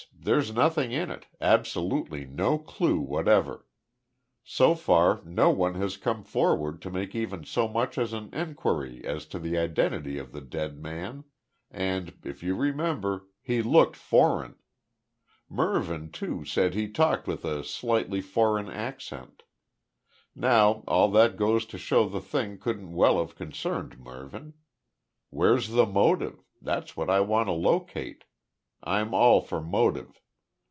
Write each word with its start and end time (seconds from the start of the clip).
There's 0.23 0.53
nothing 0.53 0.91
in 0.91 1.09
it, 1.09 1.25
absolutely 1.39 2.25
no 2.25 2.59
clue 2.59 2.99
whatever. 2.99 3.65
So 4.43 4.75
far, 4.75 5.19
no 5.25 5.49
one 5.49 5.73
has 5.75 5.97
come 5.97 6.23
forward 6.23 6.79
to 6.83 6.91
make 6.91 7.15
even 7.15 7.43
so 7.43 7.67
much 7.67 7.97
as 7.97 8.13
an 8.13 8.29
enquiry 8.31 9.03
as 9.03 9.25
to 9.27 9.39
the 9.39 9.57
identity 9.57 10.19
of 10.19 10.31
the 10.31 10.41
dead 10.41 10.77
man, 10.77 11.23
and, 11.71 12.19
if 12.23 12.43
you 12.43 12.53
remember, 12.55 13.29
he 13.41 13.63
looked 13.63 13.95
foreign. 13.95 14.57
Mervyn, 15.49 16.11
too, 16.11 16.45
said 16.45 16.75
he 16.75 16.87
talked 16.87 17.25
with 17.25 17.43
a 17.43 17.63
slightly 17.63 18.21
foreign 18.21 18.69
accent. 18.69 19.41
Now 20.35 20.83
all 20.87 21.09
that 21.11 21.35
goes 21.35 21.65
to 21.65 21.79
show 21.79 22.07
the 22.07 22.21
thing 22.21 22.59
couldn't 22.59 22.93
well 22.93 23.17
have 23.17 23.35
concerned 23.35 23.97
Mervyn. 23.99 24.53
Where's 25.31 25.69
the 25.69 25.87
motive? 25.87 26.43
That's 26.61 26.95
what 26.95 27.09
I 27.09 27.21
want 27.21 27.47
to 27.47 27.53
locate. 27.53 28.25
I'm 28.83 29.13
all 29.13 29.41
for 29.41 29.61
motive. 29.61 30.17